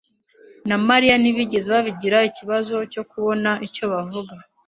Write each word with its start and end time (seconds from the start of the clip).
na 0.69 0.77
Mariya 0.87 1.15
ntibigeze 1.17 1.67
bagira 1.75 2.17
ikibazo 2.29 2.75
cyo 2.93 3.03
kubona 3.11 3.51
icyo 3.67 3.83
bavuga. 3.93 4.33